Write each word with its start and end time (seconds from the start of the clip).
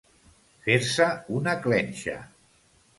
Fer-se 0.69 1.07
una 1.41 1.57
clenxa. 1.69 2.21